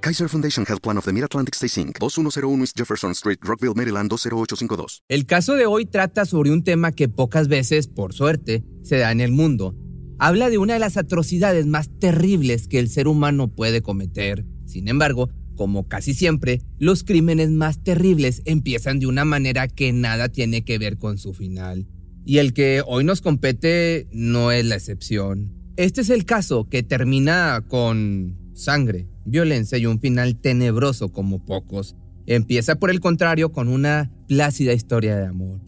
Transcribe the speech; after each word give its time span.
Kaiser 0.00 0.28
Foundation 0.28 0.64
Health 0.64 0.80
Plan 0.80 0.96
of 0.96 1.04
the 1.04 1.12
Mid-Atlantic 1.12 1.54
Stay 1.56 1.68
Inc., 1.82 1.98
2101 1.98 2.60
East 2.62 2.76
Jefferson 2.76 3.10
Street, 3.12 3.38
Rockville, 3.42 3.74
Maryland 3.74 4.08
20852. 4.08 5.02
El 5.08 5.26
caso 5.26 5.54
de 5.54 5.66
hoy 5.66 5.86
trata 5.86 6.24
sobre 6.24 6.52
un 6.52 6.62
tema 6.62 6.92
que 6.92 7.08
pocas 7.08 7.48
veces, 7.48 7.88
por 7.88 8.12
suerte, 8.12 8.64
se 8.82 8.98
da 8.98 9.10
en 9.10 9.20
el 9.20 9.32
mundo. 9.32 9.74
Habla 10.20 10.50
de 10.50 10.58
una 10.58 10.74
de 10.74 10.80
las 10.80 10.96
atrocidades 10.96 11.66
más 11.66 11.90
terribles 11.98 12.68
que 12.68 12.78
el 12.78 12.88
ser 12.88 13.08
humano 13.08 13.48
puede 13.48 13.82
cometer. 13.82 14.46
Sin 14.66 14.88
embargo, 14.88 15.30
como 15.56 15.88
casi 15.88 16.14
siempre, 16.14 16.62
los 16.78 17.02
crímenes 17.02 17.50
más 17.50 17.82
terribles 17.82 18.42
empiezan 18.44 19.00
de 19.00 19.06
una 19.06 19.24
manera 19.24 19.66
que 19.66 19.92
nada 19.92 20.28
tiene 20.28 20.64
que 20.64 20.78
ver 20.78 20.98
con 20.98 21.18
su 21.18 21.34
final. 21.34 21.88
Y 22.24 22.38
el 22.38 22.52
que 22.52 22.82
hoy 22.86 23.02
nos 23.02 23.20
compete 23.20 24.06
no 24.12 24.52
es 24.52 24.64
la 24.64 24.76
excepción. 24.76 25.52
Este 25.76 26.00
es 26.00 26.10
el 26.10 26.24
caso 26.24 26.68
que 26.68 26.82
termina 26.82 27.64
con 27.68 28.36
sangre, 28.54 29.08
violencia 29.30 29.78
y 29.78 29.86
un 29.86 30.00
final 30.00 30.36
tenebroso 30.36 31.10
como 31.10 31.44
pocos. 31.44 31.96
Empieza 32.26 32.76
por 32.76 32.90
el 32.90 33.00
contrario 33.00 33.52
con 33.52 33.68
una 33.68 34.10
plácida 34.26 34.72
historia 34.72 35.16
de 35.16 35.26
amor. 35.26 35.60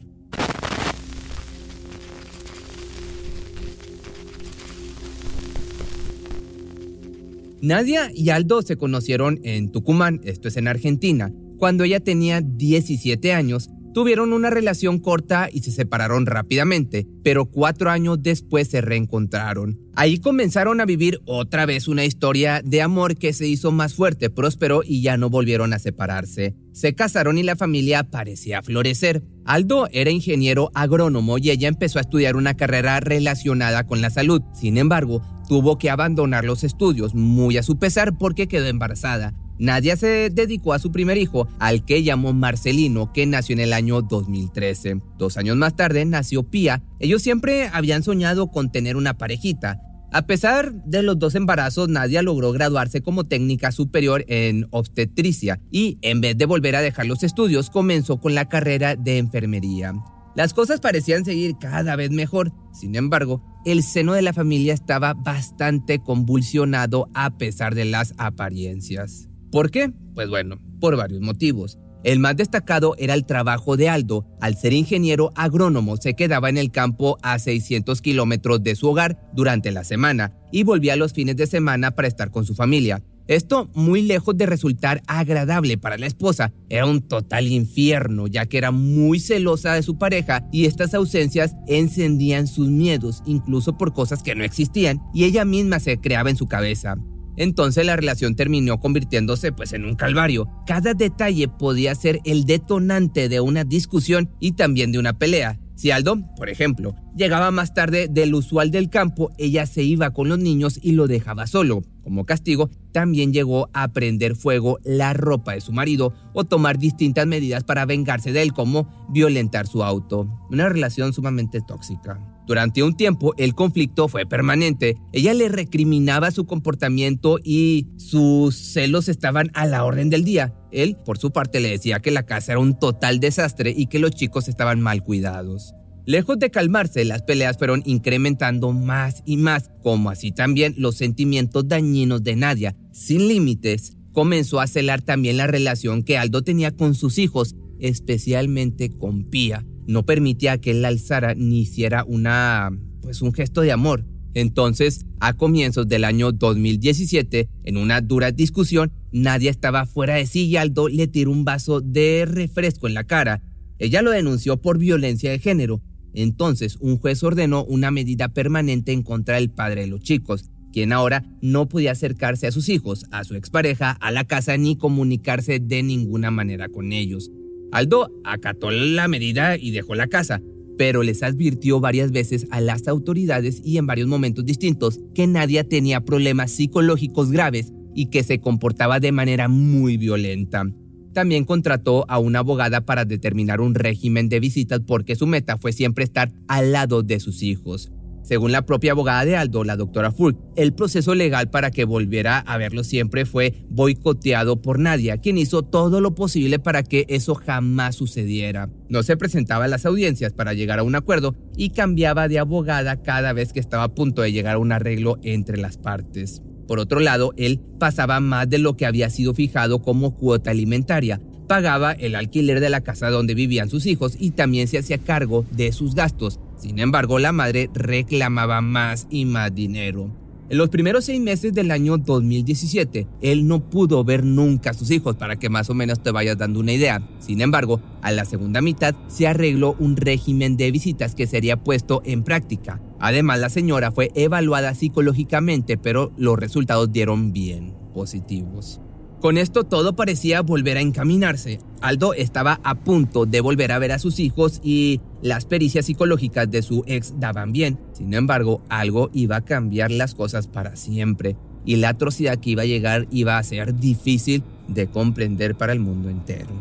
Nadia 7.63 8.11
y 8.15 8.31
Aldo 8.31 8.63
se 8.63 8.77
conocieron 8.77 9.39
en 9.43 9.71
Tucumán, 9.71 10.21
esto 10.25 10.49
es 10.49 10.57
en 10.57 10.67
Argentina, 10.67 11.31
cuando 11.59 11.85
ella 11.85 12.01
tenía 12.01 12.41
17 12.41 13.35
años 13.35 13.69
Tuvieron 13.93 14.33
una 14.33 14.51
relación 14.51 15.01
corta 15.01 15.49
y 15.53 15.63
se 15.63 15.73
separaron 15.73 16.25
rápidamente, 16.27 17.09
pero 17.25 17.47
cuatro 17.47 17.91
años 17.91 18.23
después 18.23 18.69
se 18.69 18.81
reencontraron. 18.81 19.81
Ahí 19.97 20.19
comenzaron 20.19 20.81
a 20.81 20.85
vivir 20.85 21.21
otra 21.27 21.67
vez 21.67 21.89
una 21.89 22.05
historia 22.05 22.63
de 22.65 22.83
amor 22.83 23.17
que 23.17 23.33
se 23.33 23.49
hizo 23.49 23.73
más 23.73 23.95
fuerte, 23.95 24.31
próspero 24.31 24.83
y 24.85 25.03
ya 25.03 25.17
no 25.17 25.29
volvieron 25.29 25.73
a 25.73 25.81
separarse. 25.81 26.55
Se 26.73 26.95
casaron 26.95 27.37
y 27.37 27.43
la 27.43 27.57
familia 27.57 28.05
parecía 28.05 28.63
florecer. 28.63 29.25
Aldo 29.45 29.89
era 29.91 30.11
ingeniero 30.11 30.71
agrónomo 30.75 31.39
y 31.39 31.51
ella 31.51 31.67
empezó 31.67 31.99
a 31.99 32.03
estudiar 32.03 32.37
una 32.37 32.55
carrera 32.55 33.01
relacionada 33.01 33.89
con 33.89 34.01
la 34.01 34.11
salud. 34.11 34.41
Sin 34.55 34.79
embargo, 34.79 35.21
tuvo 35.49 35.79
que 35.79 35.91
abandonar 35.91 36.45
los 36.45 36.63
estudios, 36.63 37.13
muy 37.17 37.57
a 37.57 37.65
su 37.65 37.77
pesar 37.77 38.17
porque 38.17 38.47
quedó 38.47 38.69
embarazada. 38.69 39.35
Nadia 39.61 39.95
se 39.95 40.31
dedicó 40.31 40.73
a 40.73 40.79
su 40.79 40.91
primer 40.91 41.19
hijo, 41.19 41.47
al 41.59 41.85
que 41.85 42.03
llamó 42.03 42.33
Marcelino, 42.33 43.13
que 43.13 43.27
nació 43.27 43.53
en 43.53 43.61
el 43.61 43.75
año 43.75 44.01
2013. 44.01 45.03
Dos 45.19 45.37
años 45.37 45.55
más 45.59 45.77
tarde 45.77 46.07
nació 46.07 46.45
Pía. 46.45 46.83
Ellos 46.99 47.21
siempre 47.21 47.69
habían 47.71 48.03
soñado 48.03 48.51
con 48.51 48.73
tener 48.73 48.97
una 48.97 49.19
parejita. 49.19 49.83
A 50.13 50.27
pesar 50.27 50.73
de 50.87 51.03
los 51.03 51.19
dos 51.19 51.35
embarazos, 51.35 51.91
Nadia 51.91 52.23
logró 52.23 52.53
graduarse 52.53 53.03
como 53.03 53.25
técnica 53.25 53.71
superior 53.71 54.25
en 54.29 54.67
obstetricia 54.71 55.61
y, 55.71 55.99
en 56.01 56.23
vez 56.23 56.39
de 56.39 56.47
volver 56.47 56.75
a 56.75 56.81
dejar 56.81 57.05
los 57.05 57.23
estudios, 57.23 57.69
comenzó 57.69 58.19
con 58.19 58.35
la 58.35 58.49
carrera 58.49 58.97
de 58.97 59.19
enfermería. 59.19 59.93
Las 60.35 60.55
cosas 60.55 60.81
parecían 60.81 61.27
seguir 61.27 61.57
cada 61.61 61.97
vez 61.97 62.11
mejor, 62.11 62.53
sin 62.73 62.97
embargo, 62.97 63.43
el 63.67 63.83
seno 63.83 64.15
de 64.15 64.23
la 64.23 64.33
familia 64.33 64.73
estaba 64.73 65.13
bastante 65.13 65.99
convulsionado 65.99 67.09
a 67.15 67.37
pesar 67.37 67.75
de 67.75 67.85
las 67.85 68.15
apariencias. 68.17 69.30
¿Por 69.51 69.71
qué? 69.71 69.93
Pues 70.15 70.29
bueno, 70.29 70.59
por 70.81 70.97
varios 70.97 71.21
motivos. 71.21 71.79
El 72.03 72.19
más 72.19 72.37
destacado 72.37 72.95
era 72.99 73.13
el 73.15 73.27
trabajo 73.27 73.77
de 73.77 73.91
Aldo. 73.91 74.27
Al 74.41 74.57
ser 74.57 74.73
ingeniero 74.73 75.33
agrónomo, 75.35 75.97
se 75.99 76.15
quedaba 76.15 76.49
en 76.49 76.57
el 76.57 76.71
campo 76.71 77.19
a 77.23 77.39
600 77.39 78.01
kilómetros 78.01 78.63
de 78.63 78.75
su 78.75 78.89
hogar 78.89 79.21
durante 79.35 79.71
la 79.71 79.85
semana 79.85 80.33
y 80.51 80.63
volvía 80.63 80.97
los 80.97 81.13
fines 81.13 81.37
de 81.37 81.47
semana 81.47 81.91
para 81.91 82.09
estar 82.09 82.31
con 82.31 82.47
su 82.47 82.55
familia. 82.55 83.03
Esto, 83.27 83.71
muy 83.75 84.03
lejos 84.03 84.37
de 84.37 84.47
resultar 84.47 85.03
agradable 85.07 85.79
para 85.79 85.99
la 85.99 86.07
esposa, 86.07 86.53
era 86.69 86.87
un 86.87 87.01
total 87.01 87.47
infierno, 87.47 88.27
ya 88.27 88.47
que 88.47 88.59
era 88.59 88.73
muy 88.73 89.21
celosa 89.21 89.75
de 89.75 89.85
su 89.85 89.99
pareja 89.99 90.49
y 90.51 90.65
estas 90.65 90.95
ausencias 90.95 91.55
encendían 91.69 92.49
sus 92.49 92.71
miedos, 92.71 93.23
incluso 93.27 93.77
por 93.77 93.93
cosas 93.93 94.25
que 94.25 94.35
no 94.35 94.43
existían, 94.43 95.01
y 95.15 95.25
ella 95.25 95.45
misma 95.45 95.79
se 95.79 96.01
creaba 96.01 96.31
en 96.31 96.37
su 96.37 96.49
cabeza. 96.49 96.97
Entonces 97.41 97.87
la 97.87 97.97
relación 97.97 98.37
terminó 98.37 98.81
convirtiéndose 98.81 99.51
pues 99.51 99.73
en 99.73 99.87
un 99.87 99.97
calvario. 99.97 100.47
Cada 100.67 100.93
detalle 100.93 101.49
podía 101.49 101.95
ser 101.95 102.21
el 102.27 102.45
detonante 102.45 103.31
de 103.31 103.41
una 103.41 103.65
discusión 103.65 104.29
y 104.41 104.53
también 104.53 104.93
de 104.93 104.99
una 104.99 105.15
pelea. 105.15 105.59
Si 105.75 105.91
Aldo, 105.91 106.19
por 106.37 106.51
ejemplo, 106.51 106.95
llegaba 107.17 107.51
más 107.51 107.73
tarde 107.73 108.09
del 108.11 108.35
usual 108.35 108.71
del 108.71 108.91
campo, 108.91 109.31
ella 109.39 109.65
se 109.65 109.83
iba 109.83 110.11
con 110.11 110.29
los 110.29 110.39
niños 110.39 110.79
y 110.83 110.93
lo 110.93 111.07
dejaba 111.07 111.47
solo. 111.47 111.81
Como 112.03 112.27
castigo, 112.27 112.71
también 112.93 113.33
llegó 113.33 113.69
a 113.73 113.89
prender 113.93 114.37
fuego 114.37 114.79
la 114.85 115.13
ropa 115.13 115.53
de 115.53 115.61
su 115.61 115.73
marido 115.73 116.13
o 116.33 116.45
tomar 116.45 116.79
distintas 116.79 117.27
medidas 117.27 117.65
para 117.65 117.87
vengarse 117.87 118.33
de 118.33 118.43
él, 118.43 118.53
como 118.53 118.89
violentar 119.11 119.67
su 119.67 119.83
auto. 119.83 120.29
Una 120.51 120.69
relación 120.69 121.13
sumamente 121.13 121.61
tóxica. 121.61 122.21
Durante 122.47 122.83
un 122.83 122.97
tiempo 122.97 123.33
el 123.37 123.55
conflicto 123.55 124.09
fue 124.09 124.27
permanente. 124.27 124.97
Ella 125.13 125.35
le 125.35 125.49
recriminaba 125.49 126.33
su 126.33 126.47
comportamiento 126.47 127.39
y 127.45 127.87
sus 127.97 128.57
celos 128.57 129.09
estaban 129.09 129.53
a 129.55 129.67
la 129.67 129.85
orden 129.85 130.11
del 130.11 130.25
día. 130.25 130.53
Él, 130.73 130.97
por 131.05 131.19
su 131.19 131.31
parte, 131.31 131.61
le 131.61 131.71
decía 131.71 132.01
que 132.01 132.11
la 132.11 132.25
casa 132.25 132.53
era 132.53 132.61
un 132.61 132.77
total 132.77 133.21
desastre 133.21 133.73
y 133.77 133.87
que 133.87 134.01
los 134.01 134.11
chicos 134.11 134.49
estaban 134.49 134.81
mal 134.81 135.05
cuidados. 135.05 135.75
Lejos 136.11 136.41
de 136.41 136.51
calmarse, 136.51 137.05
las 137.05 137.23
peleas 137.23 137.57
fueron 137.57 137.85
incrementando 137.87 138.73
más 138.73 139.23
y 139.25 139.37
más, 139.37 139.71
como 139.81 140.11
así 140.11 140.33
también 140.33 140.75
los 140.77 140.97
sentimientos 140.97 141.69
dañinos 141.69 142.25
de 142.25 142.35
Nadia. 142.35 142.77
Sin 142.93 143.29
límites, 143.29 143.97
comenzó 144.11 144.59
a 144.59 144.67
celar 144.67 145.03
también 145.03 145.37
la 145.37 145.47
relación 145.47 146.03
que 146.03 146.19
Aldo 146.19 146.43
tenía 146.43 146.73
con 146.73 146.97
sus 146.97 147.19
hijos, 147.19 147.55
especialmente 147.79 148.91
con 148.91 149.31
Pía 149.31 149.65
no 149.87 150.05
permitía 150.05 150.59
que 150.59 150.73
él 150.73 150.83
la 150.83 150.89
alzara 150.89 151.37
ni 151.37 151.61
hiciera 151.61 152.05
una, 152.05 152.71
pues 153.03 153.23
un 153.23 153.33
gesto 153.33 153.61
de 153.61 153.71
amor. 153.71 154.05
Entonces, 154.35 155.07
a 155.21 155.35
comienzos 155.35 155.87
del 155.87 156.05
año 156.05 156.33
2017, 156.33 157.49
en 157.63 157.77
una 157.77 158.01
dura 158.01 158.33
discusión, 158.33 158.93
Nadia 159.13 159.51
estaba 159.51 159.87
fuera 159.87 160.15
de 160.15 160.27
sí 160.27 160.47
y 160.47 160.57
Aldo 160.57 160.89
le 160.89 161.07
tiró 161.07 161.31
un 161.31 161.45
vaso 161.45 161.81
de 161.81 162.25
refresco 162.29 162.89
en 162.89 162.95
la 162.95 163.05
cara. 163.05 163.45
Ella 163.79 164.03
lo 164.03 164.11
denunció 164.11 164.61
por 164.61 164.77
violencia 164.77 165.31
de 165.31 165.39
género. 165.39 165.81
Entonces, 166.15 166.77
un 166.81 166.99
juez 166.99 167.23
ordenó 167.23 167.65
una 167.65 167.91
medida 167.91 168.29
permanente 168.29 168.93
en 168.93 169.03
contra 169.03 169.37
del 169.37 169.51
padre 169.51 169.83
de 169.83 169.87
los 169.87 170.01
chicos, 170.01 170.51
quien 170.73 170.93
ahora 170.93 171.25
no 171.41 171.69
podía 171.69 171.93
acercarse 171.93 172.47
a 172.47 172.53
sus 172.53 172.69
hijos, 172.69 173.07
a 173.11 173.25
su 173.25 173.35
expareja, 173.35 173.93
a 173.93 174.11
la 174.11 174.25
casa 174.25 174.57
ni 174.57 174.77
comunicarse 174.77 175.59
de 175.61 175.83
ninguna 175.83 176.31
manera 176.31 176.69
con 176.69 176.93
ellos. 176.93 177.31
Aldo 177.73 178.11
acató 178.25 178.71
la 178.71 179.09
medida 179.09 179.57
y 179.57 179.71
dejó 179.71 179.95
la 179.95 180.09
casa, 180.09 180.41
pero 180.77 181.03
les 181.03 181.23
advirtió 181.23 181.79
varias 181.81 182.11
veces 182.11 182.47
a 182.51 182.61
las 182.61 182.89
autoridades 182.89 183.61
y 183.65 183.79
en 183.79 183.87
varios 183.87 184.09
momentos 184.09 184.45
distintos 184.45 184.99
que 185.15 185.27
Nadia 185.27 185.65
tenía 185.65 186.01
problemas 186.01 186.51
psicológicos 186.53 187.31
graves 187.31 187.73
y 187.95 188.07
que 188.07 188.23
se 188.23 188.41
comportaba 188.41 188.99
de 188.99 189.13
manera 189.13 189.49
muy 189.49 189.97
violenta. 189.97 190.65
También 191.13 191.45
contrató 191.45 192.05
a 192.09 192.19
una 192.19 192.41
abogada 192.41 192.83
para 192.83 193.05
determinar 193.05 193.61
un 193.61 193.75
régimen 193.75 194.29
de 194.29 194.41
visitas 194.41 194.81
porque 194.87 195.17
su 195.17 195.27
meta 195.27 195.59
fue 195.59 195.73
siempre 195.73 196.05
estar 196.05 196.33
al 196.49 196.73
lado 196.73 197.03
de 197.03 197.21
sus 197.21 197.43
hijos. 197.43 197.91
Según 198.23 198.53
la 198.53 198.67
propia 198.67 198.93
abogada 198.93 199.25
de 199.25 199.37
Aldo, 199.37 199.65
la 199.65 199.77
doctora 199.77 200.13
Fulk, 200.13 200.39
el 200.55 200.73
proceso 200.75 201.15
legal 201.15 201.51
para 201.51 201.71
que 201.71 201.85
volviera 201.85 202.39
a 202.39 202.59
verlo 202.59 202.85
siempre 202.85 203.25
fue 203.25 203.65
boicoteado 203.71 204.61
por 204.61 204.79
Nadia, 204.79 205.19
quien 205.19 205.39
hizo 205.39 205.63
todo 205.63 206.01
lo 206.01 206.15
posible 206.15 206.59
para 206.59 206.83
que 206.83 207.07
eso 207.09 207.35
jamás 207.35 207.97
sucediera. 207.97 208.69
No 208.89 209.03
se 209.03 209.17
presentaba 209.17 209.65
a 209.65 209.69
las 209.69 209.87
audiencias 209.87 210.33
para 210.33 210.55
llegar 210.55 210.79
a 210.79 210.83
un 210.85 210.95
acuerdo 210.95 211.35
y 211.57 211.71
cambiaba 211.71 212.29
de 212.29 212.39
abogada 212.39 213.03
cada 213.03 213.33
vez 213.33 213.53
que 213.53 213.61
estaba 213.61 213.85
a 213.85 213.95
punto 213.95 214.23
de 214.23 214.33
llegar 214.33 214.57
a 214.57 214.61
un 214.61 214.71
arreglo 214.71 215.19
entre 215.23 215.57
las 215.57 215.79
partes. 215.79 216.43
Por 216.71 216.79
otro 216.79 217.01
lado, 217.01 217.35
él 217.37 217.59
pasaba 217.81 218.21
más 218.21 218.49
de 218.49 218.59
lo 218.59 218.77
que 218.77 218.87
había 218.87 219.11
sido 219.11 219.35
fijado 219.35 219.83
como 219.83 220.15
cuota 220.15 220.53
alimentaria, 220.53 221.21
pagaba 221.49 221.91
el 221.91 222.15
alquiler 222.15 222.61
de 222.61 222.71
la 222.71 222.83
casa 222.83 223.11
donde 223.11 223.35
vivían 223.35 223.69
sus 223.69 223.87
hijos 223.87 224.15
y 224.17 224.31
también 224.31 224.69
se 224.69 224.79
hacía 224.79 224.99
cargo 224.99 225.45
de 225.51 225.73
sus 225.73 225.97
gastos. 225.97 226.39
Sin 226.57 226.79
embargo, 226.79 227.19
la 227.19 227.33
madre 227.33 227.71
reclamaba 227.75 228.61
más 228.61 229.09
y 229.11 229.25
más 229.25 229.53
dinero. 229.53 230.15
En 230.49 230.59
los 230.59 230.69
primeros 230.69 231.07
seis 231.07 231.21
meses 231.21 231.53
del 231.53 231.73
año 231.73 231.99
2017, 231.99 233.09
él 233.21 233.49
no 233.49 233.69
pudo 233.69 234.05
ver 234.05 234.23
nunca 234.23 234.71
a 234.71 234.75
sus 234.75 234.93
hijos 234.93 235.17
para 235.17 235.41
que 235.41 235.49
más 235.49 235.71
o 235.71 235.75
menos 235.75 236.01
te 236.01 236.13
vayas 236.13 236.39
dando 236.39 236.61
una 236.61 236.73
idea. 236.73 237.03
Sin 237.19 237.41
embargo, 237.41 237.83
a 238.01 238.13
la 238.13 238.25
segunda 238.25 238.61
mitad 238.61 238.95
se 239.09 239.27
arregló 239.27 239.75
un 239.81 239.97
régimen 239.97 240.57
de 240.57 240.71
visitas 240.71 241.17
que 241.17 241.27
sería 241.27 241.57
puesto 241.57 242.01
en 242.05 242.23
práctica. 242.23 242.81
Además, 243.01 243.41
la 243.41 243.49
señora 243.49 243.91
fue 243.91 244.11
evaluada 244.15 244.75
psicológicamente, 244.75 245.79
pero 245.79 246.13
los 246.17 246.39
resultados 246.39 246.93
dieron 246.93 247.33
bien 247.33 247.75
positivos. 247.95 248.81
Con 249.21 249.37
esto 249.37 249.65
todo 249.65 249.97
parecía 249.97 250.41
volver 250.41 250.79
a 250.79 250.81
encaminarse. 250.81 251.59
Aldo 251.83 252.15
estaba 252.15 252.61
a 252.65 252.77
punto 252.77 253.27
de 253.27 253.43
volver 253.43 253.71
a 253.73 253.79
ver 253.79 253.93
a 253.93 253.99
sus 253.99 254.19
hijos 254.19 254.61
y 254.63 255.01
las 255.21 255.45
pericias 255.45 255.87
psicológicas 255.87 256.51
de 256.51 256.63
su 256.63 256.85
ex 256.87 257.15
daban 257.19 257.53
bien. 257.53 257.79
Sin 257.93 258.15
embargo, 258.15 258.63
algo 258.71 259.11
iba 259.13 259.37
a 259.37 259.45
cambiar 259.45 259.91
las 259.91 260.15
cosas 260.15 260.47
para 260.47 260.77
siempre 260.77 261.37
y 261.67 261.77
la 261.77 261.91
atrocidad 261.91 262.39
que 262.39 262.51
iba 262.51 262.63
a 262.63 262.67
llegar 262.67 263.09
iba 263.11 263.37
a 263.37 263.43
ser 263.43 263.75
difícil 263.75 264.43
de 264.69 264.87
comprender 264.87 265.55
para 265.55 265.75
el 265.75 265.81
mundo 265.81 266.09
entero. 266.09 266.55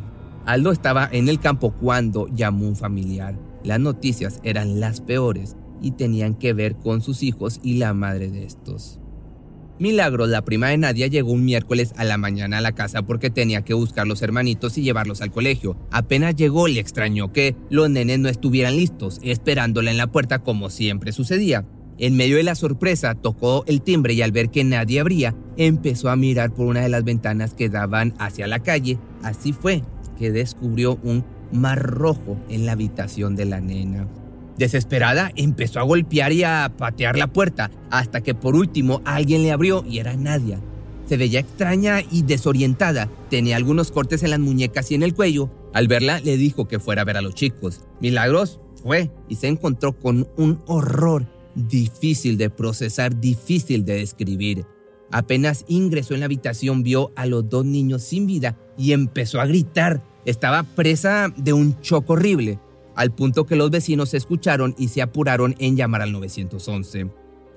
Aldo 0.46 0.72
estaba 0.74 1.08
en 1.10 1.30
el 1.30 1.40
campo 1.40 1.72
cuando 1.72 2.28
llamó 2.28 2.68
un 2.68 2.76
familiar. 2.76 3.38
Las 3.64 3.80
noticias 3.80 4.40
eran 4.44 4.82
las 4.82 5.00
peores 5.00 5.56
y 5.82 5.92
tenían 5.92 6.36
que 6.36 6.54
ver 6.54 6.76
con 6.76 7.02
sus 7.02 7.24
hijos 7.24 7.60
y 7.64 7.76
la 7.76 7.94
madre 7.94 8.30
de 8.30 8.46
estos. 8.46 9.00
Milagros, 9.80 10.28
la 10.28 10.44
prima 10.44 10.68
de 10.68 10.78
Nadia, 10.78 11.08
llegó 11.08 11.32
un 11.32 11.46
miércoles 11.46 11.94
a 11.96 12.04
la 12.04 12.18
mañana 12.18 12.58
a 12.58 12.62
la 12.62 12.74
casa 12.74 13.04
porque 13.04 13.30
tenía 13.30 13.62
que 13.62 13.74
buscar 13.74 14.06
los 14.06 14.22
hermanitos 14.22 14.78
y 14.78 14.82
llevarlos 14.82 15.22
al 15.22 15.32
colegio. 15.32 15.78
Apenas 15.90 16.36
llegó, 16.36 16.68
le 16.68 16.82
extrañó 16.82 17.32
que 17.32 17.56
los 17.70 17.90
nenes 17.90 18.20
no 18.20 18.28
estuvieran 18.28 18.76
listos, 18.76 19.22
esperándola 19.24 19.90
en 19.90 19.96
la 19.96 20.08
puerta 20.08 20.40
como 20.40 20.70
siempre 20.70 21.14
sucedía. 21.14 21.66
En 21.98 22.18
medio 22.18 22.36
de 22.36 22.44
la 22.44 22.56
sorpresa, 22.56 23.16
tocó 23.16 23.64
el 23.68 23.82
timbre 23.82 24.14
y 24.14 24.22
al 24.22 24.34
ver 24.34 24.50
que 24.50 24.66
nadie 24.66 25.00
abría, 25.00 25.34
empezó 25.56 26.10
a 26.10 26.18
mirar 26.18 26.54
por 26.54 26.66
una 26.66 26.82
de 26.82 26.90
las 26.90 27.06
ventanas 27.06 27.54
que 27.54 27.70
daban 27.70 28.14
hacia 28.20 28.48
la 28.48 28.60
calle. 28.60 29.00
Así 29.24 29.54
fue 29.54 29.84
que 30.18 30.32
descubrió 30.32 31.00
un 31.04 31.24
mar 31.54 31.82
rojo 31.82 32.38
en 32.50 32.66
la 32.66 32.74
habitación 32.74 33.38
de 33.38 33.46
la 33.46 33.62
nena. 33.62 34.08
Desesperada, 34.60 35.32
empezó 35.38 35.80
a 35.80 35.84
golpear 35.84 36.34
y 36.34 36.44
a 36.44 36.74
patear 36.78 37.18
la 37.18 37.28
puerta, 37.28 37.72
hasta 37.90 38.20
que 38.20 38.36
por 38.36 38.58
último 38.58 39.02
alguien 39.06 39.42
le 39.42 39.54
abrió 39.54 39.86
y 39.88 40.00
era 40.00 40.18
Nadia. 40.18 40.60
Se 41.06 41.16
veía 41.16 41.40
extraña 41.40 42.02
y 42.12 42.24
desorientada, 42.24 43.10
tenía 43.30 43.56
algunos 43.56 43.90
cortes 43.90 44.22
en 44.22 44.32
las 44.32 44.40
muñecas 44.40 44.92
y 44.92 44.96
en 44.96 45.04
el 45.04 45.14
cuello. 45.14 45.50
Al 45.74 45.88
verla, 45.88 46.20
le 46.20 46.36
dijo 46.36 46.68
que 46.68 46.80
fuera 46.80 47.04
a 47.04 47.06
ver 47.06 47.16
a 47.16 47.22
los 47.22 47.36
chicos. 47.36 47.86
Milagros 48.02 48.60
fue 48.84 49.10
y 49.30 49.36
se 49.36 49.48
encontró 49.48 49.98
con 49.98 50.28
un 50.36 50.62
horror 50.68 51.26
difícil 51.56 52.38
de 52.38 52.50
procesar, 52.50 53.18
difícil 53.18 53.86
de 53.86 54.00
describir. 54.00 54.66
Apenas 55.10 55.64
ingresó 55.70 56.16
en 56.16 56.20
la 56.20 56.26
habitación, 56.26 56.84
vio 56.84 57.14
a 57.16 57.28
los 57.28 57.48
dos 57.48 57.64
niños 57.64 58.04
sin 58.04 58.28
vida 58.28 58.58
y 58.78 58.92
empezó 58.92 59.40
a 59.40 59.46
gritar. 59.46 60.04
Estaba 60.26 60.64
presa 60.64 61.34
de 61.38 61.54
un 61.54 61.80
choque 61.80 62.12
horrible 62.12 62.60
al 63.00 63.12
punto 63.12 63.46
que 63.46 63.56
los 63.56 63.72
vecinos 63.72 64.10
se 64.10 64.18
escucharon 64.18 64.76
y 64.78 64.90
se 64.90 65.02
apuraron 65.02 65.56
en 65.60 65.78
llamar 65.78 66.02
al 66.02 66.12
911. 66.12 67.10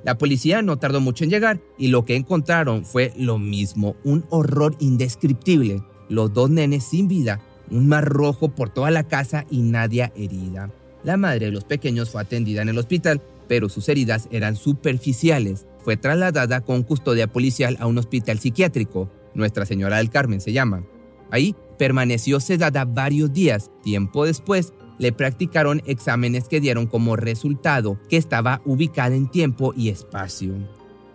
La 0.04 0.16
policía 0.16 0.62
no 0.62 0.76
tardó 0.76 1.00
mucho 1.00 1.24
en 1.24 1.30
llegar 1.30 1.60
y 1.76 1.88
lo 1.88 2.04
que 2.04 2.14
encontraron 2.14 2.84
fue 2.84 3.12
lo 3.16 3.38
mismo, 3.38 3.96
un 4.04 4.24
horror 4.30 4.76
indescriptible, 4.78 5.82
los 6.08 6.32
dos 6.32 6.48
nenes 6.48 6.84
sin 6.84 7.08
vida, 7.08 7.40
un 7.72 7.88
mar 7.88 8.04
rojo 8.04 8.50
por 8.50 8.70
toda 8.70 8.92
la 8.92 9.08
casa 9.08 9.44
y 9.50 9.62
nadie 9.62 10.12
herida. 10.14 10.70
La 11.02 11.16
madre 11.16 11.46
de 11.46 11.52
los 11.52 11.64
pequeños 11.64 12.10
fue 12.10 12.22
atendida 12.22 12.62
en 12.62 12.68
el 12.68 12.78
hospital, 12.78 13.20
pero 13.48 13.68
sus 13.68 13.88
heridas 13.88 14.28
eran 14.30 14.54
superficiales. 14.54 15.66
Fue 15.80 15.96
trasladada 15.96 16.60
con 16.60 16.84
custodia 16.84 17.26
policial 17.26 17.76
a 17.80 17.88
un 17.88 17.98
hospital 17.98 18.38
psiquiátrico, 18.38 19.10
Nuestra 19.34 19.66
Señora 19.66 19.96
del 19.96 20.10
Carmen 20.10 20.40
se 20.40 20.52
llama. 20.52 20.84
Ahí 21.32 21.56
permaneció 21.78 22.38
sedada 22.38 22.84
varios 22.84 23.32
días. 23.32 23.70
Tiempo 23.82 24.24
después, 24.26 24.72
le 25.02 25.10
practicaron 25.10 25.82
exámenes 25.84 26.46
que 26.46 26.60
dieron 26.60 26.86
como 26.86 27.16
resultado 27.16 27.98
que 28.08 28.16
estaba 28.16 28.62
ubicada 28.64 29.16
en 29.16 29.28
tiempo 29.28 29.74
y 29.76 29.88
espacio. 29.88 30.54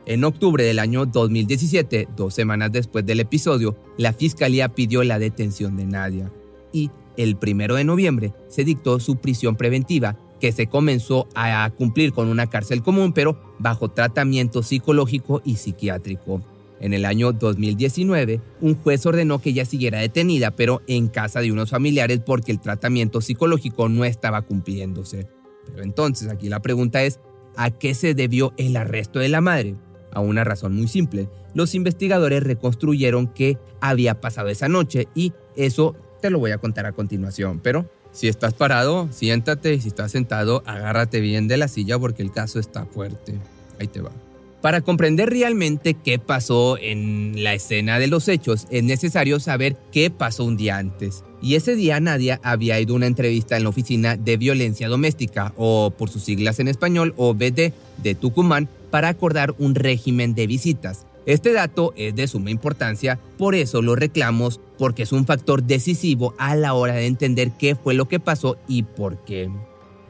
En 0.05 0.25
octubre 0.25 0.61
del 0.65 0.79
año 0.79 1.05
2017, 1.05 2.09
dos 2.13 2.33
semanas 2.33 2.73
después 2.73 3.05
del 3.05 3.21
episodio, 3.21 3.77
la 3.97 4.11
fiscalía 4.11 4.67
pidió 4.67 5.05
la 5.05 5.19
detención 5.19 5.77
de 5.77 5.85
Nadia 5.85 6.29
y 6.73 6.91
el 7.15 7.37
primero 7.37 7.75
de 7.75 7.85
noviembre 7.85 8.33
se 8.49 8.65
dictó 8.65 8.99
su 8.99 9.15
prisión 9.15 9.55
preventiva 9.55 10.17
que 10.41 10.51
se 10.51 10.67
comenzó 10.67 11.29
a 11.33 11.69
cumplir 11.69 12.11
con 12.11 12.27
una 12.27 12.47
cárcel 12.47 12.83
común 12.83 13.13
pero 13.13 13.39
bajo 13.57 13.89
tratamiento 13.89 14.63
psicológico 14.63 15.41
y 15.45 15.55
psiquiátrico. 15.55 16.41
En 16.79 16.93
el 16.93 17.05
año 17.05 17.31
2019, 17.31 18.39
un 18.61 18.75
juez 18.75 19.05
ordenó 19.05 19.39
que 19.39 19.49
ella 19.49 19.65
siguiera 19.65 19.99
detenida, 19.99 20.51
pero 20.51 20.81
en 20.87 21.07
casa 21.07 21.41
de 21.41 21.51
unos 21.51 21.71
familiares 21.71 22.21
porque 22.25 22.51
el 22.51 22.59
tratamiento 22.59 23.21
psicológico 23.21 23.89
no 23.89 24.05
estaba 24.05 24.41
cumpliéndose. 24.43 25.27
Pero 25.65 25.83
entonces 25.83 26.29
aquí 26.29 26.49
la 26.49 26.61
pregunta 26.61 27.03
es, 27.03 27.19
¿a 27.55 27.71
qué 27.71 27.93
se 27.93 28.13
debió 28.13 28.53
el 28.57 28.77
arresto 28.77 29.19
de 29.19 29.29
la 29.29 29.41
madre? 29.41 29.75
A 30.11 30.19
una 30.19 30.43
razón 30.43 30.75
muy 30.75 30.87
simple. 30.87 31.29
Los 31.53 31.75
investigadores 31.75 32.43
reconstruyeron 32.43 33.27
qué 33.27 33.57
había 33.81 34.21
pasado 34.21 34.49
esa 34.49 34.69
noche 34.69 35.07
y 35.15 35.33
eso 35.55 35.95
te 36.21 36.29
lo 36.29 36.39
voy 36.39 36.51
a 36.51 36.57
contar 36.57 36.85
a 36.85 36.93
continuación, 36.93 37.59
pero 37.59 37.89
si 38.11 38.27
estás 38.27 38.53
parado, 38.53 39.07
siéntate 39.11 39.73
y 39.73 39.81
si 39.81 39.89
estás 39.89 40.11
sentado, 40.11 40.63
agárrate 40.65 41.19
bien 41.19 41.47
de 41.47 41.57
la 41.57 41.67
silla 41.67 41.99
porque 41.99 42.23
el 42.23 42.31
caso 42.31 42.59
está 42.59 42.85
fuerte. 42.85 43.35
Ahí 43.79 43.87
te 43.87 44.01
va. 44.01 44.11
Para 44.61 44.81
comprender 44.81 45.29
realmente 45.29 45.93
qué 45.93 46.17
pasó 46.17 46.77
en 46.79 47.43
la 47.43 47.53
escena 47.53 47.99
de 47.99 48.07
los 48.07 48.27
hechos, 48.27 48.65
es 48.71 48.83
necesario 48.83 49.39
saber 49.39 49.77
qué 49.91 50.09
pasó 50.09 50.45
un 50.45 50.57
día 50.57 50.77
antes. 50.77 51.23
Y 51.43 51.53
ese 51.55 51.75
día 51.75 51.99
Nadia 51.99 52.39
había 52.41 52.79
ido 52.79 52.93
a 52.93 52.97
una 52.97 53.05
entrevista 53.05 53.55
en 53.55 53.63
la 53.63 53.69
oficina 53.69 54.17
de 54.17 54.37
violencia 54.37 54.87
doméstica, 54.87 55.53
o 55.57 55.91
por 55.91 56.09
sus 56.09 56.23
siglas 56.23 56.59
en 56.59 56.67
español, 56.67 57.13
OBD, 57.17 57.71
de 58.01 58.15
Tucumán, 58.15 58.67
para 58.89 59.09
acordar 59.09 59.53
un 59.59 59.75
régimen 59.75 60.33
de 60.33 60.47
visitas. 60.47 61.05
Este 61.27 61.53
dato 61.53 61.93
es 61.95 62.15
de 62.15 62.25
suma 62.25 62.49
importancia, 62.49 63.19
por 63.37 63.53
eso 63.53 63.83
lo 63.83 63.95
reclamos, 63.95 64.59
porque 64.79 65.03
es 65.03 65.11
un 65.11 65.25
factor 65.27 65.61
decisivo 65.61 66.33
a 66.39 66.55
la 66.55 66.73
hora 66.73 66.95
de 66.95 67.05
entender 67.05 67.51
qué 67.59 67.75
fue 67.75 67.93
lo 67.93 68.07
que 68.07 68.19
pasó 68.19 68.57
y 68.67 68.83
por 68.83 69.23
qué. 69.23 69.51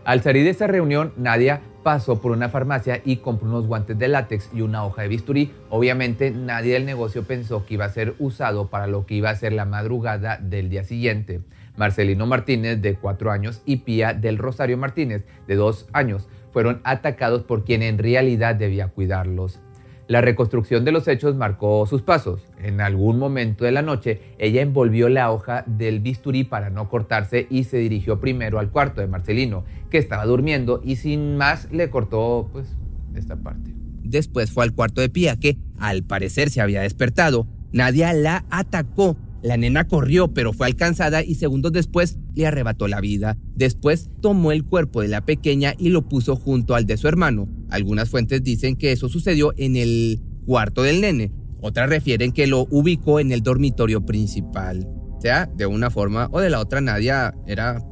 Al 0.05 0.23
salir 0.23 0.45
de 0.45 0.51
esa 0.51 0.67
reunión, 0.67 1.11
Nadia 1.17 1.61
pasó 1.87 2.19
por 2.19 2.33
una 2.33 2.49
farmacia 2.49 3.01
y 3.05 3.15
compró 3.15 3.47
unos 3.47 3.65
guantes 3.65 3.97
de 3.97 4.09
látex 4.09 4.49
y 4.53 4.59
una 4.59 4.83
hoja 4.83 5.03
de 5.03 5.07
bisturí. 5.07 5.53
Obviamente 5.69 6.31
nadie 6.31 6.73
del 6.73 6.85
negocio 6.85 7.23
pensó 7.23 7.65
que 7.65 7.75
iba 7.75 7.85
a 7.85 7.89
ser 7.89 8.13
usado 8.19 8.67
para 8.67 8.87
lo 8.87 9.05
que 9.05 9.13
iba 9.13 9.29
a 9.29 9.35
ser 9.37 9.53
la 9.53 9.63
madrugada 9.63 10.35
del 10.35 10.69
día 10.69 10.83
siguiente. 10.83 11.39
Marcelino 11.77 12.25
Martínez, 12.25 12.81
de 12.81 12.95
cuatro 12.95 13.31
años, 13.31 13.61
y 13.63 13.77
Pía 13.77 14.13
del 14.13 14.37
Rosario 14.37 14.77
Martínez, 14.77 15.23
de 15.47 15.55
dos 15.55 15.87
años, 15.93 16.27
fueron 16.51 16.81
atacados 16.83 17.43
por 17.43 17.63
quien 17.63 17.81
en 17.81 17.97
realidad 17.99 18.55
debía 18.55 18.89
cuidarlos. 18.89 19.61
La 20.07 20.21
reconstrucción 20.21 20.85
de 20.85 20.93
los 20.93 21.07
hechos 21.09 21.35
marcó 21.35 21.85
sus 21.85 22.01
pasos. 22.01 22.41
En 22.63 22.79
algún 22.79 23.19
momento 23.19 23.65
de 23.65 23.73
la 23.73 23.81
noche, 23.81 24.21
ella 24.39 24.61
envolvió 24.61 25.09
la 25.09 25.31
hoja 25.31 25.65
del 25.67 25.99
bisturí 25.99 26.45
para 26.45 26.69
no 26.69 26.87
cortarse 26.87 27.45
y 27.49 27.65
se 27.65 27.77
dirigió 27.77 28.21
primero 28.21 28.59
al 28.59 28.71
cuarto 28.71 29.01
de 29.01 29.07
Marcelino, 29.07 29.65
que 29.89 29.97
estaba 29.97 30.25
durmiendo, 30.25 30.81
y 30.83 30.95
sin 30.95 31.35
más 31.35 31.69
le 31.71 31.89
cortó 31.89 32.49
pues 32.53 32.77
esta 33.15 33.35
parte. 33.35 33.73
Después 34.01 34.51
fue 34.51 34.63
al 34.63 34.73
cuarto 34.73 35.01
de 35.01 35.09
Pía, 35.09 35.35
que 35.35 35.57
al 35.77 36.03
parecer 36.03 36.49
se 36.49 36.61
había 36.61 36.81
despertado. 36.81 37.45
Nadia 37.73 38.13
la 38.13 38.45
atacó 38.49 39.17
La 39.43 39.57
nena 39.57 39.87
corrió, 39.87 40.33
pero 40.33 40.51
fue 40.51 40.67
alcanzada 40.67 41.23
y 41.23 41.35
segundos 41.35 41.71
después 41.71 42.17
le 42.33 42.47
arrebató 42.47 42.87
la 42.87 43.01
vida. 43.01 43.37
Después 43.55 44.09
tomó 44.21 44.51
el 44.51 44.63
cuerpo 44.63 45.01
de 45.01 45.07
la 45.07 45.25
pequeña 45.25 45.73
y 45.77 45.89
lo 45.89 46.07
puso 46.07 46.35
junto 46.35 46.75
al 46.75 46.85
de 46.85 46.97
su 46.97 47.07
hermano. 47.07 47.47
Algunas 47.69 48.09
fuentes 48.09 48.43
dicen 48.43 48.75
que 48.75 48.91
eso 48.91 49.09
sucedió 49.09 49.53
en 49.57 49.75
el 49.75 50.21
cuarto 50.45 50.83
del 50.83 51.01
nene. 51.01 51.31
Otras 51.61 51.89
refieren 51.89 52.31
que 52.31 52.47
lo 52.47 52.67
ubicó 52.69 53.19
en 53.19 53.31
el 53.31 53.41
dormitorio 53.41 54.05
principal. 54.05 54.87
O 55.17 55.21
sea, 55.21 55.47
de 55.55 55.65
una 55.65 55.89
forma 55.89 56.29
o 56.31 56.39
de 56.39 56.49
la 56.49 56.59
otra, 56.59 56.81
Nadia 56.81 57.33
era 57.47 57.83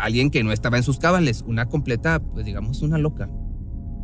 alguien 0.00 0.30
que 0.30 0.42
no 0.42 0.52
estaba 0.52 0.76
en 0.76 0.82
sus 0.82 0.98
cabales, 0.98 1.44
una 1.46 1.66
completa, 1.66 2.20
pues 2.20 2.44
digamos, 2.46 2.82
una 2.82 2.98
loca. 2.98 3.30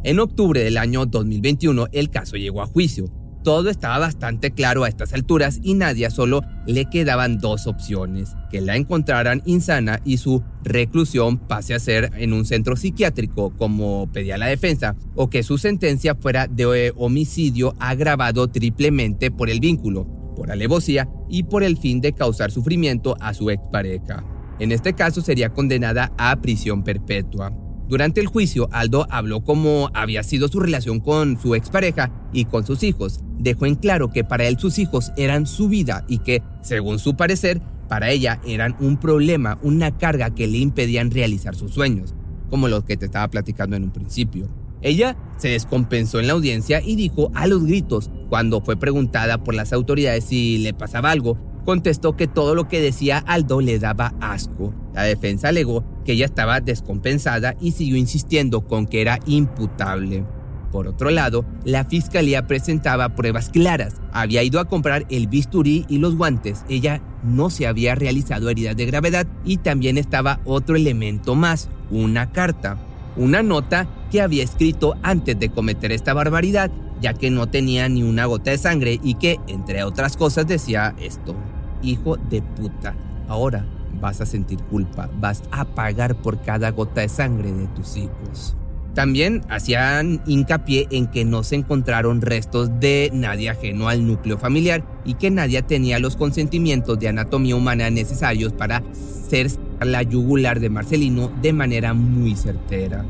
En 0.02 0.18
octubre 0.18 0.62
del 0.62 0.78
año 0.78 1.06
2021, 1.06 1.88
el 1.92 2.10
caso 2.10 2.36
llegó 2.36 2.62
a 2.62 2.66
juicio. 2.66 3.12
Todo 3.42 3.70
estaba 3.70 3.98
bastante 3.98 4.50
claro 4.50 4.84
a 4.84 4.88
estas 4.88 5.14
alturas 5.14 5.60
y 5.62 5.72
Nadia 5.72 6.10
solo 6.10 6.42
le 6.66 6.84
quedaban 6.84 7.38
dos 7.38 7.66
opciones, 7.66 8.36
que 8.50 8.60
la 8.60 8.76
encontraran 8.76 9.42
insana 9.46 10.00
y 10.04 10.18
su 10.18 10.42
reclusión 10.62 11.38
pase 11.38 11.72
a 11.72 11.78
ser 11.78 12.10
en 12.16 12.34
un 12.34 12.44
centro 12.44 12.76
psiquiátrico 12.76 13.56
como 13.56 14.10
pedía 14.12 14.36
la 14.36 14.46
defensa, 14.46 14.94
o 15.14 15.30
que 15.30 15.42
su 15.42 15.56
sentencia 15.56 16.14
fuera 16.14 16.48
de 16.48 16.92
homicidio 16.96 17.74
agravado 17.78 18.48
triplemente 18.48 19.30
por 19.30 19.48
el 19.48 19.60
vínculo, 19.60 20.06
por 20.36 20.50
alevosía 20.50 21.08
y 21.30 21.44
por 21.44 21.62
el 21.62 21.78
fin 21.78 22.02
de 22.02 22.12
causar 22.12 22.50
sufrimiento 22.50 23.16
a 23.20 23.32
su 23.32 23.48
expareja. 23.48 24.22
En 24.58 24.70
este 24.70 24.92
caso 24.92 25.22
sería 25.22 25.54
condenada 25.54 26.12
a 26.18 26.42
prisión 26.42 26.84
perpetua. 26.84 27.50
Durante 27.90 28.20
el 28.20 28.28
juicio, 28.28 28.68
Aldo 28.70 29.08
habló 29.10 29.40
cómo 29.40 29.90
había 29.94 30.22
sido 30.22 30.46
su 30.46 30.60
relación 30.60 31.00
con 31.00 31.40
su 31.40 31.56
expareja 31.56 32.12
y 32.32 32.44
con 32.44 32.64
sus 32.64 32.84
hijos. 32.84 33.18
Dejó 33.36 33.66
en 33.66 33.74
claro 33.74 34.12
que 34.12 34.22
para 34.22 34.46
él 34.46 34.60
sus 34.60 34.78
hijos 34.78 35.10
eran 35.16 35.44
su 35.44 35.68
vida 35.68 36.04
y 36.06 36.18
que, 36.18 36.40
según 36.62 37.00
su 37.00 37.16
parecer, 37.16 37.60
para 37.88 38.10
ella 38.10 38.40
eran 38.46 38.76
un 38.78 38.96
problema, 38.96 39.58
una 39.62 39.98
carga 39.98 40.32
que 40.32 40.46
le 40.46 40.58
impedían 40.58 41.10
realizar 41.10 41.56
sus 41.56 41.74
sueños, 41.74 42.14
como 42.48 42.68
los 42.68 42.84
que 42.84 42.96
te 42.96 43.06
estaba 43.06 43.26
platicando 43.26 43.74
en 43.74 43.82
un 43.82 43.90
principio. 43.90 44.48
Ella 44.82 45.16
se 45.36 45.48
descompensó 45.48 46.20
en 46.20 46.28
la 46.28 46.34
audiencia 46.34 46.80
y 46.80 46.94
dijo 46.94 47.32
a 47.34 47.48
los 47.48 47.64
gritos, 47.64 48.08
cuando 48.28 48.60
fue 48.60 48.76
preguntada 48.76 49.42
por 49.42 49.56
las 49.56 49.72
autoridades 49.72 50.22
si 50.22 50.58
le 50.58 50.74
pasaba 50.74 51.10
algo, 51.10 51.49
contestó 51.64 52.16
que 52.16 52.26
todo 52.26 52.54
lo 52.54 52.68
que 52.68 52.80
decía 52.80 53.18
Aldo 53.18 53.60
le 53.60 53.78
daba 53.78 54.14
asco. 54.20 54.74
La 54.94 55.02
defensa 55.02 55.48
alegó 55.48 55.84
que 56.04 56.12
ella 56.12 56.24
estaba 56.24 56.60
descompensada 56.60 57.54
y 57.60 57.72
siguió 57.72 57.96
insistiendo 57.96 58.62
con 58.62 58.86
que 58.86 59.02
era 59.02 59.18
imputable. 59.26 60.24
Por 60.70 60.86
otro 60.86 61.10
lado, 61.10 61.44
la 61.64 61.84
fiscalía 61.84 62.46
presentaba 62.46 63.16
pruebas 63.16 63.48
claras. 63.48 63.96
Había 64.12 64.42
ido 64.42 64.60
a 64.60 64.66
comprar 64.66 65.04
el 65.10 65.26
bisturí 65.26 65.84
y 65.88 65.98
los 65.98 66.16
guantes. 66.16 66.64
Ella 66.68 67.02
no 67.24 67.50
se 67.50 67.66
había 67.66 67.96
realizado 67.96 68.48
heridas 68.50 68.76
de 68.76 68.86
gravedad 68.86 69.26
y 69.44 69.56
también 69.56 69.98
estaba 69.98 70.40
otro 70.44 70.76
elemento 70.76 71.34
más, 71.34 71.68
una 71.90 72.30
carta. 72.30 72.78
Una 73.16 73.42
nota 73.42 73.88
que 74.12 74.20
había 74.20 74.44
escrito 74.44 74.94
antes 75.02 75.38
de 75.38 75.50
cometer 75.50 75.90
esta 75.90 76.14
barbaridad, 76.14 76.70
ya 77.00 77.14
que 77.14 77.30
no 77.30 77.48
tenía 77.48 77.88
ni 77.88 78.04
una 78.04 78.26
gota 78.26 78.52
de 78.52 78.58
sangre 78.58 79.00
y 79.02 79.14
que, 79.14 79.38
entre 79.48 79.82
otras 79.82 80.16
cosas, 80.16 80.46
decía 80.46 80.94
esto 81.00 81.34
hijo 81.82 82.16
de 82.16 82.42
puta. 82.42 82.94
Ahora 83.28 83.64
vas 84.00 84.20
a 84.20 84.26
sentir 84.26 84.58
culpa, 84.64 85.10
vas 85.20 85.42
a 85.50 85.64
pagar 85.64 86.16
por 86.16 86.40
cada 86.42 86.70
gota 86.70 87.00
de 87.00 87.08
sangre 87.08 87.52
de 87.52 87.66
tus 87.68 87.96
hijos. 87.96 88.56
También 88.94 89.42
hacían 89.48 90.20
hincapié 90.26 90.88
en 90.90 91.06
que 91.06 91.24
no 91.24 91.44
se 91.44 91.54
encontraron 91.54 92.20
restos 92.20 92.80
de 92.80 93.10
nadie 93.12 93.50
ajeno 93.50 93.88
al 93.88 94.04
núcleo 94.04 94.36
familiar 94.36 94.84
y 95.04 95.14
que 95.14 95.30
nadie 95.30 95.62
tenía 95.62 96.00
los 96.00 96.16
consentimientos 96.16 96.98
de 96.98 97.08
anatomía 97.08 97.54
humana 97.54 97.88
necesarios 97.90 98.52
para 98.52 98.82
ser 98.92 99.48
la 99.80 100.02
yugular 100.02 100.58
de 100.58 100.70
Marcelino 100.70 101.30
de 101.40 101.52
manera 101.52 101.94
muy 101.94 102.34
certera. 102.34 103.04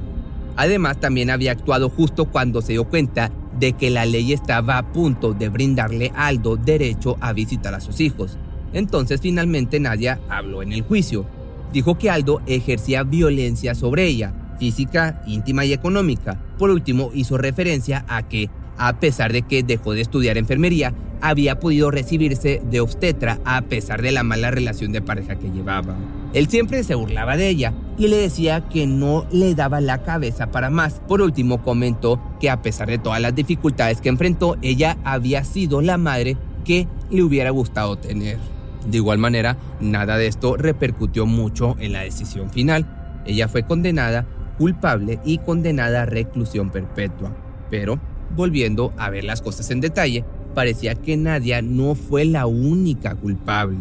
Además, 0.57 1.01
también 1.01 1.31
había 1.31 1.53
actuado 1.53 1.89
justo 1.89 2.27
cuando 2.27 2.61
se 2.61 2.73
dio 2.73 2.85
cuenta 2.85 3.31
de 3.59 3.73
que 3.73 3.89
la 3.89 4.05
ley 4.05 4.33
estaba 4.33 4.77
a 4.77 4.93
punto 4.93 5.33
de 5.33 5.49
brindarle 5.49 6.13
a 6.15 6.27
Aldo 6.27 6.57
derecho 6.57 7.17
a 7.21 7.33
visitar 7.33 7.75
a 7.75 7.81
sus 7.81 8.01
hijos. 8.01 8.39
Entonces 8.73 9.21
finalmente 9.21 9.81
Nadia 9.81 10.21
habló 10.29 10.63
en 10.63 10.73
el 10.73 10.83
juicio. 10.83 11.27
Dijo 11.73 11.99
que 11.99 12.11
Aldo 12.11 12.41
ejercía 12.47 13.03
violencia 13.05 13.75
sobre 13.75 14.07
ella, 14.07 14.33
física, 14.59 15.23
íntima 15.27 15.65
y 15.65 15.73
económica. 15.73 16.39
Por 16.59 16.71
último, 16.71 17.11
hizo 17.15 17.39
referencia 17.39 18.05
a 18.09 18.29
que, 18.29 18.51
a 18.77 18.99
pesar 18.99 19.33
de 19.33 19.43
que 19.43 19.63
dejó 19.63 19.93
de 19.93 20.01
estudiar 20.01 20.37
enfermería, 20.37 20.95
había 21.21 21.61
podido 21.61 21.91
recibirse 21.91 22.63
de 22.71 22.81
obstetra 22.81 23.39
a 23.45 23.63
pesar 23.63 24.03
de 24.03 24.13
la 24.13 24.23
mala 24.23 24.51
relación 24.51 24.93
de 24.93 25.03
pareja 25.03 25.37
que 25.37 25.51
llevaba. 25.51 25.97
Él 26.33 26.49
siempre 26.49 26.83
se 26.83 26.95
burlaba 26.95 27.37
de 27.37 27.49
ella 27.49 27.75
y 27.99 28.09
le 28.09 28.17
decía 28.17 28.69
que 28.69 28.87
no 28.87 29.27
le 29.31 29.55
daba 29.55 29.81
la 29.81 30.03
cabeza 30.03 30.51
para 30.51 30.71
más. 30.71 31.01
Por 31.07 31.21
último, 31.21 31.63
comentó 31.63 32.21
que 32.41 32.51
a 32.51 32.63
pesar 32.63 32.89
de 32.89 32.99
todas 32.99 33.21
las 33.21 33.35
dificultades 33.35 34.01
que 34.01 34.09
enfrentó, 34.09 34.57
ella 34.63 34.97
había 35.05 35.45
sido 35.45 35.83
la 35.83 35.99
madre 35.99 36.37
que 36.65 36.87
le 37.11 37.23
hubiera 37.23 37.51
gustado 37.51 37.97
tener. 37.97 38.39
De 38.87 38.97
igual 38.97 39.19
manera, 39.19 39.57
nada 39.81 40.17
de 40.17 40.27
esto 40.27 40.57
repercutió 40.57 41.27
mucho 41.27 41.77
en 41.79 41.93
la 41.93 42.01
decisión 42.01 42.51
final. 42.51 42.87
Ella 43.27 43.49
fue 43.49 43.65
condenada 43.65 44.27
culpable 44.59 45.19
y 45.25 45.39
condenada 45.39 46.03
a 46.03 46.07
reclusión 46.07 46.71
perpetua. 46.71 47.35
Pero, 47.71 48.01
volviendo 48.37 48.93
a 48.97 49.11
ver 49.11 49.25
las 49.25 49.43
cosas 49.43 49.71
en 49.71 49.81
detalle, 49.81 50.25
parecía 50.55 50.95
que 50.95 51.17
Nadia 51.17 51.63
no 51.63 51.95
fue 51.95 52.25
la 52.25 52.47
única 52.47 53.15
culpable. 53.15 53.79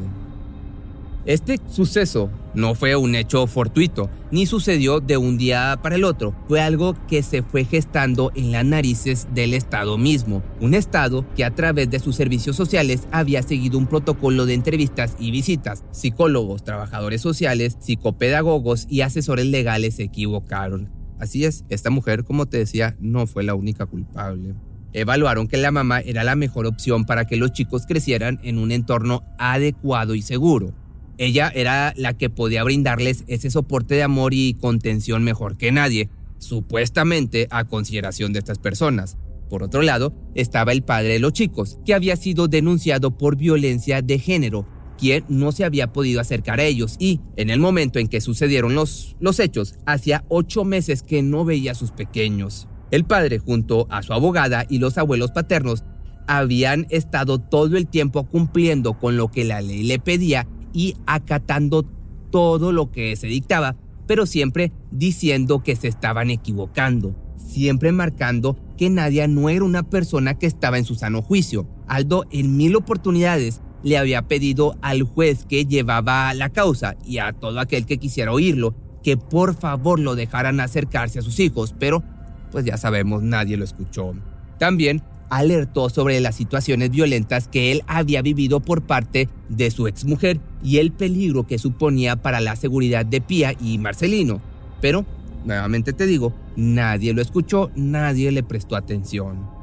Este 1.26 1.60
suceso 1.70 2.30
no 2.54 2.76
fue 2.76 2.96
un 2.96 3.16
hecho 3.16 3.46
fortuito, 3.48 4.10
ni 4.32 4.46
sucedió 4.46 5.00
de 5.00 5.18
un 5.18 5.38
día 5.38 5.80
para 5.82 5.96
el 5.96 6.04
otro. 6.04 6.36
Fue 6.48 6.62
algo 6.62 6.96
que 7.08 7.24
se 7.24 7.44
fue 7.44 7.66
gestando 7.66 8.32
en 8.36 8.52
las 8.52 8.66
narices 8.66 9.28
del 9.34 9.54
Estado 9.54 9.98
mismo. 9.98 10.44
Un 10.60 10.74
Estado 10.74 11.26
que 11.36 11.46
a 11.46 11.56
través 11.56 11.90
de 11.90 12.00
sus 12.00 12.16
servicios 12.16 12.56
sociales 12.56 13.08
había 13.12 13.44
seguido 13.44 13.78
un 13.78 13.88
protocolo 13.88 14.46
de 14.46 14.54
entrevistas 14.54 15.16
y 15.20 15.32
visitas. 15.32 15.84
Psicólogos, 15.92 16.64
trabajadores 16.64 17.22
sociales, 17.22 17.78
psicopedagogos 17.80 18.88
y 18.90 19.02
asesores 19.02 19.46
legales 19.46 19.96
se 19.96 20.04
equivocaron. 20.04 20.90
Así 21.20 21.44
es, 21.44 21.66
esta 21.70 21.90
mujer, 21.90 22.24
como 22.24 22.46
te 22.46 22.58
decía, 22.58 22.96
no 23.00 23.28
fue 23.28 23.44
la 23.44 23.54
única 23.54 23.86
culpable. 23.86 24.56
Evaluaron 24.94 25.48
que 25.48 25.58
la 25.58 25.72
mamá 25.72 26.00
era 26.00 26.24
la 26.24 26.36
mejor 26.36 26.66
opción 26.66 27.06
para 27.06 27.26
que 27.26 27.36
los 27.36 27.52
chicos 27.52 27.86
crecieran 27.86 28.40
en 28.42 28.58
un 28.58 28.72
entorno 28.72 29.24
adecuado 29.38 30.16
y 30.16 30.22
seguro. 30.22 30.74
Ella 31.20 31.52
era 31.54 31.94
la 31.98 32.18
que 32.18 32.30
podía 32.30 32.64
brindarles 32.64 33.26
ese 33.28 33.52
soporte 33.52 33.96
de 33.96 34.04
amor 34.04 34.34
y 34.34 34.54
contención 34.54 35.22
mejor 35.26 35.58
que 35.58 35.70
nadie, 35.70 36.08
supuestamente 36.38 37.50
a 37.52 37.66
consideración 37.66 38.32
de 38.32 38.40
estas 38.40 38.58
personas. 38.58 39.18
Por 39.50 39.62
otro 39.62 39.82
lado, 39.82 40.14
estaba 40.34 40.72
el 40.72 40.82
padre 40.82 41.10
de 41.10 41.20
los 41.20 41.34
chicos, 41.34 41.78
que 41.86 41.94
había 41.94 42.16
sido 42.16 42.48
denunciado 42.48 43.18
por 43.18 43.36
violencia 43.36 44.02
de 44.02 44.18
género, 44.18 44.66
quien 44.98 45.26
no 45.28 45.52
se 45.52 45.66
había 45.66 45.92
podido 45.92 46.22
acercar 46.22 46.62
a 46.62 46.64
ellos 46.64 46.96
y, 47.00 47.20
en 47.36 47.50
el 47.50 47.60
momento 47.60 48.00
en 48.00 48.08
que 48.08 48.22
sucedieron 48.22 48.74
los, 48.74 49.18
los 49.20 49.42
hechos, 49.42 49.76
hacía 49.86 50.24
ocho 50.30 50.64
meses 50.64 51.04
que 51.04 51.22
no 51.22 51.44
veía 51.44 51.74
a 51.74 51.76
sus 51.76 51.92
pequeños. 51.92 52.70
El 52.92 53.04
padre, 53.04 53.40
junto 53.40 53.88
a 53.90 54.04
su 54.04 54.14
abogada 54.14 54.66
y 54.70 54.78
los 54.78 54.98
abuelos 54.98 55.32
paternos, 55.32 55.84
habían 56.28 56.88
estado 56.92 57.40
todo 57.40 57.76
el 57.76 57.88
tiempo 57.88 58.24
cumpliendo 58.24 58.98
con 58.98 59.18
lo 59.18 59.30
que 59.30 59.44
la 59.44 59.60
ley 59.60 59.84
le 59.84 60.00
pedía 60.00 60.48
y 60.74 60.96
acatando 61.06 61.86
todo 62.32 62.72
lo 62.72 62.92
que 62.92 63.16
se 63.16 63.28
dictaba, 63.28 63.76
pero 64.08 64.26
siempre 64.26 64.72
diciendo 64.92 65.64
que 65.64 65.76
se 65.76 65.88
estaban 65.88 66.30
equivocando, 66.30 67.16
siempre 67.38 67.92
marcando 67.92 68.58
que 68.78 68.90
Nadia 68.90 69.28
no 69.28 69.50
era 69.50 69.66
una 69.66 69.84
persona 69.84 70.38
que 70.38 70.46
estaba 70.46 70.78
en 70.78 70.86
su 70.86 70.96
sano 70.96 71.22
juicio. 71.22 71.68
Aldo 71.88 72.26
en 72.32 72.58
mil 72.58 72.76
oportunidades 72.76 73.62
le 73.84 73.98
había 73.98 74.28
pedido 74.28 74.78
al 74.82 75.04
juez 75.04 75.46
que 75.46 75.66
llevaba 75.66 76.34
la 76.34 76.50
causa 76.50 76.96
y 77.06 77.18
a 77.18 77.34
todo 77.34 77.60
aquel 77.60 77.86
que 77.86 77.98
quisiera 77.98 78.32
oírlo 78.32 78.76
que 79.04 79.18
por 79.18 79.56
favor 79.56 80.00
lo 80.00 80.16
dejaran 80.16 80.60
acercarse 80.60 81.20
a 81.20 81.22
sus 81.22 81.40
hijos, 81.40 81.74
pero 81.80 82.04
pues 82.52 82.66
ya 82.66 82.78
sabemos, 82.78 83.24
nadie 83.24 83.58
lo 83.58 83.64
escuchó. 83.64 84.14
También 84.58 85.02
alertó 85.30 85.90
sobre 85.90 86.20
las 86.20 86.36
situaciones 86.36 86.92
violentas 86.92 87.48
que 87.48 87.72
él 87.72 87.84
había 87.88 88.22
vivido 88.22 88.60
por 88.60 88.82
parte 88.82 89.30
de 89.50 89.72
su 89.72 89.88
exmujer 89.88 90.40
y 90.64 90.78
el 90.78 90.92
peligro 90.92 91.48
que 91.48 91.60
suponía 91.60 92.16
para 92.16 92.42
la 92.42 92.56
seguridad 92.56 93.06
de 93.06 93.22
Pía 93.22 93.54
y 93.60 93.78
Marcelino. 93.78 94.42
Pero, 94.82 95.06
nuevamente 95.46 95.94
te 95.94 96.06
digo, 96.06 96.34
nadie 96.56 97.14
lo 97.14 97.22
escuchó, 97.22 97.72
nadie 97.76 98.32
le 98.32 98.44
prestó 98.44 98.76
atención. 98.76 99.60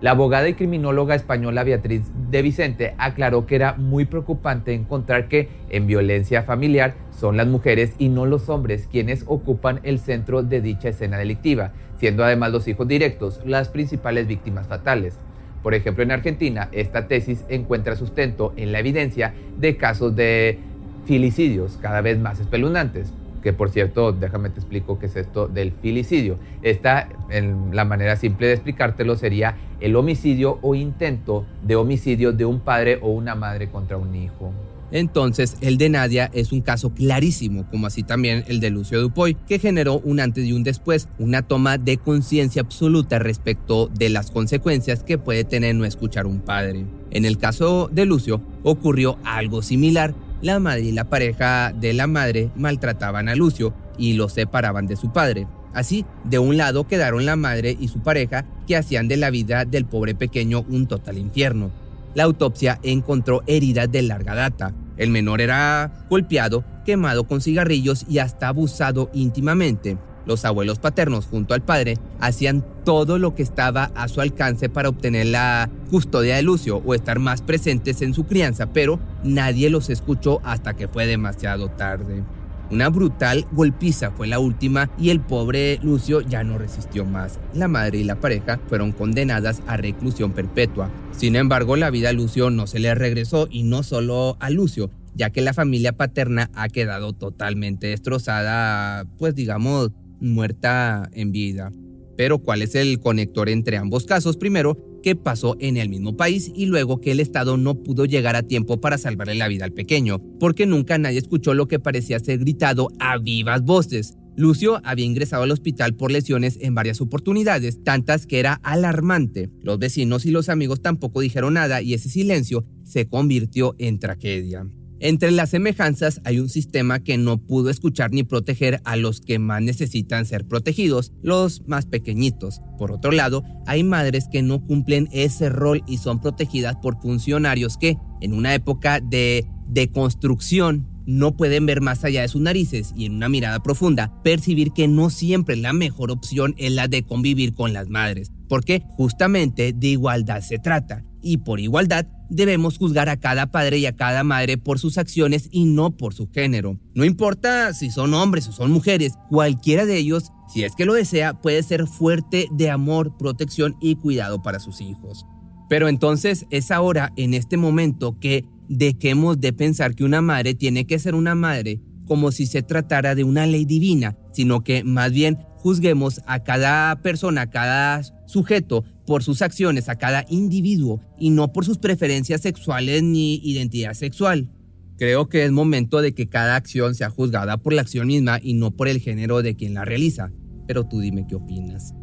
La 0.00 0.10
abogada 0.10 0.46
y 0.48 0.52
criminóloga 0.54 1.14
española 1.14 1.64
Beatriz 1.64 2.02
de 2.30 2.42
Vicente 2.42 2.94
aclaró 2.98 3.46
que 3.46 3.54
era 3.54 3.72
muy 3.74 4.04
preocupante 4.04 4.74
encontrar 4.74 5.28
que 5.28 5.48
en 5.70 5.86
violencia 5.86 6.42
familiar 6.42 6.94
son 7.10 7.38
las 7.38 7.46
mujeres 7.46 7.94
y 7.98 8.10
no 8.10 8.26
los 8.26 8.50
hombres 8.50 8.86
quienes 8.90 9.24
ocupan 9.26 9.80
el 9.82 9.98
centro 9.98 10.42
de 10.42 10.60
dicha 10.60 10.90
escena 10.90 11.16
delictiva, 11.16 11.72
siendo 11.98 12.24
además 12.24 12.52
los 12.52 12.68
hijos 12.68 12.86
directos 12.88 13.40
las 13.44 13.68
principales 13.68 14.26
víctimas 14.26 14.66
fatales. 14.66 15.18
Por 15.62 15.74
ejemplo, 15.74 16.02
en 16.02 16.10
Argentina, 16.10 16.68
esta 16.72 17.08
tesis 17.08 17.44
encuentra 17.48 17.96
sustento 17.96 18.52
en 18.56 18.72
la 18.72 18.80
evidencia 18.80 19.34
de 19.56 19.76
casos 19.76 20.14
de 20.14 20.58
filicidios 21.06 21.78
cada 21.80 22.00
vez 22.00 22.18
más 22.18 22.40
espeluznantes 22.40 23.12
que 23.44 23.52
por 23.52 23.68
cierto, 23.68 24.12
déjame 24.12 24.48
te 24.48 24.58
explico 24.58 24.98
qué 24.98 25.04
es 25.04 25.16
esto 25.16 25.48
del 25.48 25.70
filicidio. 25.70 26.38
Esta, 26.62 27.10
en 27.28 27.76
la 27.76 27.84
manera 27.84 28.16
simple 28.16 28.46
de 28.46 28.54
explicártelo, 28.54 29.16
sería 29.16 29.56
el 29.80 29.96
homicidio 29.96 30.58
o 30.62 30.74
intento 30.74 31.44
de 31.62 31.76
homicidio 31.76 32.32
de 32.32 32.46
un 32.46 32.60
padre 32.60 32.98
o 33.02 33.10
una 33.10 33.34
madre 33.34 33.68
contra 33.68 33.98
un 33.98 34.14
hijo. 34.16 34.50
Entonces, 34.94 35.56
el 35.60 35.76
de 35.76 35.88
Nadia 35.88 36.30
es 36.32 36.52
un 36.52 36.60
caso 36.60 36.94
clarísimo, 36.94 37.68
como 37.68 37.88
así 37.88 38.04
también 38.04 38.44
el 38.46 38.60
de 38.60 38.70
Lucio 38.70 39.00
Dupoy, 39.00 39.34
que 39.48 39.58
generó 39.58 39.98
un 39.98 40.20
antes 40.20 40.46
y 40.46 40.52
un 40.52 40.62
después, 40.62 41.08
una 41.18 41.42
toma 41.42 41.78
de 41.78 41.96
conciencia 41.96 42.62
absoluta 42.62 43.18
respecto 43.18 43.88
de 43.88 44.08
las 44.08 44.30
consecuencias 44.30 45.02
que 45.02 45.18
puede 45.18 45.42
tener 45.42 45.74
no 45.74 45.84
escuchar 45.84 46.28
un 46.28 46.38
padre. 46.38 46.86
En 47.10 47.24
el 47.24 47.38
caso 47.38 47.90
de 47.92 48.06
Lucio, 48.06 48.40
ocurrió 48.62 49.18
algo 49.24 49.62
similar, 49.62 50.14
la 50.42 50.60
madre 50.60 50.82
y 50.82 50.92
la 50.92 51.10
pareja 51.10 51.72
de 51.72 51.92
la 51.92 52.06
madre 52.06 52.50
maltrataban 52.54 53.28
a 53.28 53.34
Lucio 53.34 53.74
y 53.98 54.12
lo 54.12 54.28
separaban 54.28 54.86
de 54.86 54.94
su 54.94 55.12
padre. 55.12 55.48
Así, 55.72 56.04
de 56.22 56.38
un 56.38 56.56
lado 56.56 56.86
quedaron 56.86 57.26
la 57.26 57.34
madre 57.34 57.76
y 57.80 57.88
su 57.88 58.00
pareja 58.00 58.46
que 58.68 58.76
hacían 58.76 59.08
de 59.08 59.16
la 59.16 59.30
vida 59.30 59.64
del 59.64 59.86
pobre 59.86 60.14
pequeño 60.14 60.64
un 60.68 60.86
total 60.86 61.18
infierno. 61.18 61.72
La 62.14 62.22
autopsia 62.22 62.78
encontró 62.84 63.42
heridas 63.48 63.90
de 63.90 64.02
larga 64.02 64.36
data. 64.36 64.72
El 64.96 65.10
menor 65.10 65.40
era 65.40 65.92
golpeado, 66.08 66.64
quemado 66.84 67.24
con 67.24 67.40
cigarrillos 67.40 68.04
y 68.08 68.18
hasta 68.18 68.48
abusado 68.48 69.10
íntimamente. 69.12 69.98
Los 70.26 70.44
abuelos 70.44 70.78
paternos 70.78 71.26
junto 71.26 71.52
al 71.52 71.62
padre 71.62 71.98
hacían 72.18 72.64
todo 72.84 73.18
lo 73.18 73.34
que 73.34 73.42
estaba 73.42 73.90
a 73.94 74.08
su 74.08 74.20
alcance 74.20 74.68
para 74.68 74.88
obtener 74.88 75.26
la 75.26 75.68
custodia 75.90 76.36
de 76.36 76.42
Lucio 76.42 76.82
o 76.84 76.94
estar 76.94 77.18
más 77.18 77.42
presentes 77.42 78.00
en 78.00 78.14
su 78.14 78.24
crianza, 78.24 78.72
pero 78.72 78.98
nadie 79.22 79.68
los 79.68 79.90
escuchó 79.90 80.40
hasta 80.44 80.74
que 80.74 80.88
fue 80.88 81.06
demasiado 81.06 81.68
tarde. 81.68 82.22
Una 82.70 82.88
brutal 82.88 83.46
golpiza 83.52 84.10
fue 84.10 84.26
la 84.26 84.38
última 84.38 84.90
y 84.98 85.10
el 85.10 85.20
pobre 85.20 85.78
Lucio 85.82 86.20
ya 86.22 86.42
no 86.44 86.58
resistió 86.58 87.04
más. 87.04 87.38
La 87.54 87.68
madre 87.68 87.98
y 87.98 88.04
la 88.04 88.20
pareja 88.20 88.58
fueron 88.68 88.92
condenadas 88.92 89.62
a 89.66 89.76
reclusión 89.76 90.32
perpetua. 90.32 90.90
Sin 91.12 91.36
embargo, 91.36 91.76
la 91.76 91.90
vida 91.90 92.08
a 92.08 92.12
Lucio 92.12 92.50
no 92.50 92.66
se 92.66 92.78
le 92.78 92.94
regresó 92.94 93.48
y 93.50 93.62
no 93.64 93.82
solo 93.82 94.36
a 94.40 94.50
Lucio, 94.50 94.90
ya 95.14 95.30
que 95.30 95.42
la 95.42 95.52
familia 95.52 95.92
paterna 95.92 96.50
ha 96.54 96.68
quedado 96.68 97.12
totalmente 97.12 97.88
destrozada, 97.88 99.04
pues 99.18 99.34
digamos, 99.34 99.90
muerta 100.20 101.08
en 101.12 101.32
vida. 101.32 101.70
Pero 102.16 102.38
¿cuál 102.38 102.62
es 102.62 102.74
el 102.74 103.00
conector 103.00 103.48
entre 103.48 103.76
ambos 103.76 104.06
casos? 104.06 104.36
Primero, 104.36 104.93
que 105.04 105.14
pasó 105.14 105.54
en 105.60 105.76
el 105.76 105.90
mismo 105.90 106.16
país 106.16 106.50
y 106.56 106.64
luego 106.64 106.98
que 106.98 107.12
el 107.12 107.20
Estado 107.20 107.58
no 107.58 107.82
pudo 107.82 108.06
llegar 108.06 108.36
a 108.36 108.42
tiempo 108.42 108.80
para 108.80 108.96
salvarle 108.96 109.34
la 109.34 109.48
vida 109.48 109.66
al 109.66 109.72
pequeño, 109.72 110.18
porque 110.40 110.64
nunca 110.64 110.96
nadie 110.96 111.18
escuchó 111.18 111.52
lo 111.52 111.68
que 111.68 111.78
parecía 111.78 112.18
ser 112.20 112.38
gritado 112.38 112.88
a 112.98 113.18
vivas 113.18 113.62
voces. 113.64 114.14
Lucio 114.34 114.80
había 114.82 115.04
ingresado 115.04 115.42
al 115.42 115.50
hospital 115.50 115.94
por 115.94 116.10
lesiones 116.10 116.56
en 116.62 116.74
varias 116.74 117.02
oportunidades, 117.02 117.84
tantas 117.84 118.24
que 118.26 118.40
era 118.40 118.54
alarmante. 118.62 119.50
Los 119.60 119.78
vecinos 119.78 120.24
y 120.24 120.30
los 120.30 120.48
amigos 120.48 120.80
tampoco 120.80 121.20
dijeron 121.20 121.52
nada 121.52 121.82
y 121.82 121.92
ese 121.92 122.08
silencio 122.08 122.64
se 122.82 123.06
convirtió 123.06 123.74
en 123.78 123.98
tragedia. 123.98 124.66
Entre 125.04 125.30
las 125.32 125.50
semejanzas 125.50 126.22
hay 126.24 126.38
un 126.38 126.48
sistema 126.48 126.98
que 126.98 127.18
no 127.18 127.36
pudo 127.36 127.68
escuchar 127.68 128.10
ni 128.12 128.22
proteger 128.22 128.80
a 128.84 128.96
los 128.96 129.20
que 129.20 129.38
más 129.38 129.60
necesitan 129.60 130.24
ser 130.24 130.46
protegidos, 130.46 131.12
los 131.22 131.60
más 131.66 131.84
pequeñitos. 131.84 132.62
Por 132.78 132.90
otro 132.90 133.12
lado, 133.12 133.44
hay 133.66 133.84
madres 133.84 134.28
que 134.32 134.40
no 134.40 134.64
cumplen 134.64 135.10
ese 135.12 135.50
rol 135.50 135.82
y 135.86 135.98
son 135.98 136.22
protegidas 136.22 136.76
por 136.76 137.02
funcionarios 137.02 137.76
que, 137.76 137.98
en 138.22 138.32
una 138.32 138.54
época 138.54 139.00
de 139.00 139.46
deconstrucción, 139.68 140.88
no 141.04 141.36
pueden 141.36 141.66
ver 141.66 141.82
más 141.82 142.02
allá 142.02 142.22
de 142.22 142.28
sus 142.28 142.40
narices 142.40 142.94
y 142.96 143.04
en 143.04 143.16
una 143.16 143.28
mirada 143.28 143.62
profunda 143.62 144.10
percibir 144.22 144.72
que 144.72 144.88
no 144.88 145.10
siempre 145.10 145.56
la 145.56 145.74
mejor 145.74 146.12
opción 146.12 146.54
es 146.56 146.72
la 146.72 146.88
de 146.88 147.02
convivir 147.02 147.52
con 147.52 147.74
las 147.74 147.90
madres, 147.90 148.32
porque 148.48 148.82
justamente 148.96 149.74
de 149.74 149.86
igualdad 149.86 150.40
se 150.40 150.58
trata 150.58 151.04
y 151.24 151.38
por 151.38 151.58
igualdad 151.58 152.06
debemos 152.28 152.78
juzgar 152.78 153.08
a 153.08 153.16
cada 153.16 153.50
padre 153.50 153.78
y 153.78 153.86
a 153.86 153.96
cada 153.96 154.22
madre 154.22 154.58
por 154.58 154.78
sus 154.78 154.98
acciones 154.98 155.48
y 155.50 155.64
no 155.64 155.96
por 155.96 156.14
su 156.14 156.30
género. 156.30 156.78
No 156.94 157.04
importa 157.04 157.72
si 157.72 157.90
son 157.90 158.14
hombres 158.14 158.46
o 158.48 158.52
son 158.52 158.70
mujeres, 158.70 159.14
cualquiera 159.30 159.86
de 159.86 159.96
ellos, 159.96 160.30
si 160.52 160.62
es 160.62 160.74
que 160.76 160.84
lo 160.84 160.94
desea, 160.94 161.40
puede 161.40 161.62
ser 161.62 161.86
fuerte 161.86 162.48
de 162.52 162.70
amor, 162.70 163.16
protección 163.16 163.76
y 163.80 163.96
cuidado 163.96 164.42
para 164.42 164.60
sus 164.60 164.80
hijos. 164.80 165.26
Pero 165.68 165.88
entonces 165.88 166.46
es 166.50 166.70
ahora, 166.70 167.12
en 167.16 167.34
este 167.34 167.56
momento, 167.56 168.18
que 168.20 168.44
dejemos 168.68 169.40
de 169.40 169.52
pensar 169.52 169.94
que 169.94 170.04
una 170.04 170.20
madre 170.20 170.54
tiene 170.54 170.86
que 170.86 170.98
ser 170.98 171.14
una 171.14 171.34
madre 171.34 171.80
como 172.06 172.32
si 172.32 172.46
se 172.46 172.62
tratara 172.62 173.14
de 173.14 173.24
una 173.24 173.46
ley 173.46 173.64
divina, 173.64 174.16
sino 174.32 174.62
que 174.62 174.84
más 174.84 175.12
bien 175.12 175.38
juzguemos 175.56 176.20
a 176.26 176.40
cada 176.40 177.00
persona, 177.00 177.42
a 177.42 177.50
cada 177.50 178.02
sujeto 178.26 178.84
por 179.06 179.22
sus 179.22 179.42
acciones, 179.42 179.88
a 179.88 179.96
cada 179.96 180.24
individuo 180.28 181.00
y 181.18 181.30
no 181.30 181.52
por 181.52 181.64
sus 181.64 181.78
preferencias 181.78 182.40
sexuales 182.40 183.02
ni 183.02 183.36
identidad 183.36 183.94
sexual. 183.94 184.50
Creo 184.96 185.28
que 185.28 185.44
es 185.44 185.50
momento 185.50 186.00
de 186.00 186.14
que 186.14 186.28
cada 186.28 186.56
acción 186.56 186.94
sea 186.94 187.10
juzgada 187.10 187.56
por 187.56 187.72
la 187.72 187.82
acción 187.82 188.06
misma 188.06 188.38
y 188.42 188.54
no 188.54 188.70
por 188.70 188.88
el 188.88 189.00
género 189.00 189.42
de 189.42 189.56
quien 189.56 189.74
la 189.74 189.84
realiza. 189.84 190.30
Pero 190.66 190.84
tú 190.84 191.00
dime 191.00 191.26
qué 191.28 191.34
opinas. 191.34 191.94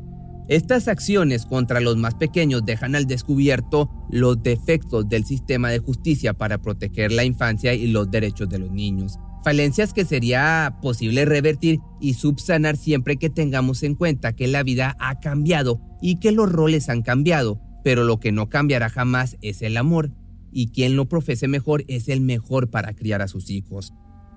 Estas 0.47 0.87
acciones 0.89 1.45
contra 1.45 1.79
los 1.79 1.95
más 1.95 2.15
pequeños 2.15 2.65
dejan 2.65 2.95
al 2.95 3.05
descubierto 3.05 3.89
los 4.09 4.43
defectos 4.43 5.07
del 5.07 5.23
sistema 5.23 5.69
de 5.69 5.79
justicia 5.79 6.33
para 6.33 6.61
proteger 6.61 7.11
la 7.11 7.23
infancia 7.23 7.73
y 7.73 7.87
los 7.87 8.11
derechos 8.11 8.49
de 8.49 8.59
los 8.59 8.71
niños 8.71 9.17
falencias 9.43 9.93
que 9.93 10.05
sería 10.05 10.77
posible 10.81 11.25
revertir 11.25 11.79
y 11.99 12.13
subsanar 12.13 12.77
siempre 12.77 13.17
que 13.17 13.29
tengamos 13.29 13.83
en 13.83 13.95
cuenta 13.95 14.33
que 14.33 14.47
la 14.47 14.63
vida 14.63 14.95
ha 14.99 15.19
cambiado 15.19 15.81
y 16.01 16.19
que 16.19 16.31
los 16.31 16.51
roles 16.51 16.89
han 16.89 17.01
cambiado, 17.01 17.61
pero 17.83 18.03
lo 18.03 18.19
que 18.19 18.31
no 18.31 18.49
cambiará 18.49 18.89
jamás 18.89 19.37
es 19.41 19.61
el 19.61 19.77
amor, 19.77 20.11
y 20.51 20.67
quien 20.67 20.95
lo 20.95 21.07
profese 21.07 21.47
mejor 21.47 21.83
es 21.87 22.09
el 22.09 22.21
mejor 22.21 22.69
para 22.69 22.93
criar 22.93 23.21
a 23.21 23.27
sus 23.27 23.49
hijos. 23.49 23.93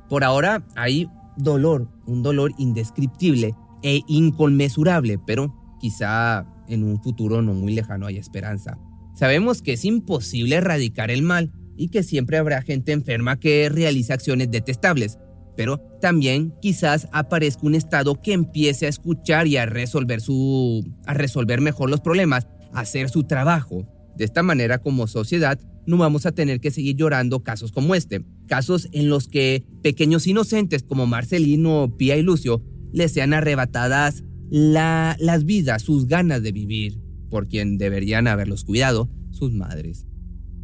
Por 0.08 0.24
ahora 0.24 0.66
hay 0.76 1.08
dolor, 1.36 1.88
un 2.06 2.22
dolor 2.22 2.52
indescriptible 2.58 3.54
e 3.82 4.02
inconmensurable, 4.06 5.18
pero 5.26 5.54
quizá 5.80 6.46
en 6.68 6.84
un 6.84 7.02
futuro 7.02 7.42
no 7.42 7.52
muy 7.52 7.74
lejano 7.74 8.06
hay 8.06 8.16
esperanza. 8.16 8.78
Sabemos 9.14 9.62
que 9.62 9.74
es 9.74 9.84
imposible 9.84 10.56
erradicar 10.56 11.10
el 11.10 11.22
mal, 11.22 11.52
y 11.76 11.88
que 11.88 12.02
siempre 12.02 12.38
habrá 12.38 12.62
gente 12.62 12.92
enferma 12.92 13.38
que 13.38 13.68
realiza 13.68 14.14
acciones 14.14 14.50
detestables, 14.50 15.18
pero 15.56 15.78
también 16.00 16.54
quizás 16.60 17.08
aparezca 17.12 17.66
un 17.66 17.74
estado 17.74 18.20
que 18.20 18.32
empiece 18.32 18.86
a 18.86 18.88
escuchar 18.88 19.46
y 19.46 19.56
a 19.56 19.66
resolver 19.66 20.20
su 20.20 20.84
a 21.06 21.14
resolver 21.14 21.60
mejor 21.60 21.90
los 21.90 22.00
problemas, 22.00 22.46
a 22.72 22.80
hacer 22.80 23.08
su 23.08 23.24
trabajo. 23.24 23.86
De 24.16 24.24
esta 24.24 24.42
manera 24.42 24.78
como 24.78 25.06
sociedad 25.06 25.58
no 25.86 25.96
vamos 25.98 26.26
a 26.26 26.32
tener 26.32 26.60
que 26.60 26.70
seguir 26.70 26.96
llorando 26.96 27.42
casos 27.42 27.72
como 27.72 27.94
este, 27.94 28.24
casos 28.46 28.88
en 28.92 29.08
los 29.08 29.28
que 29.28 29.66
pequeños 29.82 30.26
inocentes 30.26 30.82
como 30.82 31.06
Marcelino, 31.06 31.94
Pía 31.96 32.16
y 32.16 32.22
Lucio 32.22 32.62
les 32.92 33.12
sean 33.12 33.34
arrebatadas 33.34 34.22
las 34.50 35.44
vidas, 35.44 35.82
sus 35.82 36.06
ganas 36.06 36.42
de 36.42 36.52
vivir, 36.52 37.00
por 37.28 37.48
quien 37.48 37.76
deberían 37.76 38.28
haberlos 38.28 38.64
cuidado, 38.64 39.10
sus 39.30 39.52
madres. 39.52 40.06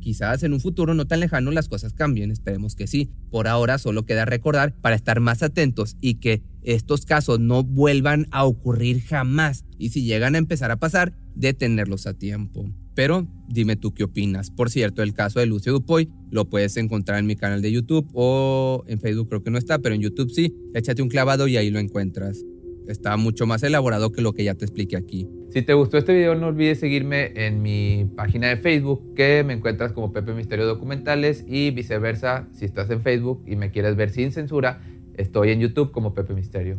Quizás 0.00 0.42
en 0.42 0.52
un 0.52 0.60
futuro 0.60 0.94
no 0.94 1.06
tan 1.06 1.20
lejano 1.20 1.50
las 1.50 1.68
cosas 1.68 1.92
cambien, 1.92 2.30
esperemos 2.30 2.74
que 2.74 2.86
sí. 2.86 3.10
Por 3.30 3.48
ahora 3.48 3.78
solo 3.78 4.04
queda 4.04 4.24
recordar 4.24 4.74
para 4.74 4.96
estar 4.96 5.20
más 5.20 5.42
atentos 5.42 5.96
y 6.00 6.14
que 6.14 6.42
estos 6.62 7.06
casos 7.06 7.40
no 7.40 7.62
vuelvan 7.62 8.26
a 8.30 8.44
ocurrir 8.44 9.02
jamás 9.02 9.64
y 9.78 9.90
si 9.90 10.04
llegan 10.04 10.34
a 10.34 10.38
empezar 10.38 10.70
a 10.70 10.78
pasar, 10.78 11.14
detenerlos 11.34 12.06
a 12.06 12.14
tiempo. 12.14 12.70
Pero 12.94 13.26
dime 13.48 13.76
tú 13.76 13.94
qué 13.94 14.04
opinas. 14.04 14.50
Por 14.50 14.70
cierto, 14.70 15.02
el 15.02 15.14
caso 15.14 15.40
de 15.40 15.46
Lucio 15.46 15.72
Dupoy 15.72 16.10
lo 16.30 16.50
puedes 16.50 16.76
encontrar 16.76 17.18
en 17.18 17.26
mi 17.26 17.36
canal 17.36 17.62
de 17.62 17.72
YouTube 17.72 18.08
o 18.12 18.84
en 18.86 19.00
Facebook 19.00 19.28
creo 19.28 19.42
que 19.42 19.50
no 19.50 19.58
está, 19.58 19.78
pero 19.78 19.94
en 19.94 20.02
YouTube 20.02 20.30
sí. 20.30 20.54
Échate 20.74 21.02
un 21.02 21.08
clavado 21.08 21.46
y 21.48 21.56
ahí 21.56 21.70
lo 21.70 21.78
encuentras. 21.78 22.44
Está 22.90 23.16
mucho 23.16 23.46
más 23.46 23.62
elaborado 23.62 24.10
que 24.10 24.20
lo 24.20 24.32
que 24.32 24.42
ya 24.42 24.54
te 24.54 24.64
expliqué 24.64 24.96
aquí. 24.96 25.28
Si 25.50 25.62
te 25.62 25.74
gustó 25.74 25.96
este 25.96 26.12
video 26.12 26.34
no 26.34 26.48
olvides 26.48 26.80
seguirme 26.80 27.32
en 27.34 27.62
mi 27.62 28.10
página 28.16 28.48
de 28.48 28.56
Facebook 28.56 29.14
que 29.14 29.44
me 29.44 29.52
encuentras 29.52 29.92
como 29.92 30.12
Pepe 30.12 30.32
Misterio 30.32 30.66
Documentales 30.66 31.44
y 31.46 31.70
viceversa 31.70 32.48
si 32.52 32.64
estás 32.64 32.90
en 32.90 33.00
Facebook 33.02 33.44
y 33.46 33.54
me 33.54 33.70
quieres 33.70 33.94
ver 33.94 34.10
sin 34.10 34.32
censura 34.32 34.80
estoy 35.14 35.50
en 35.50 35.60
YouTube 35.60 35.92
como 35.92 36.14
Pepe 36.14 36.34
Misterio. 36.34 36.78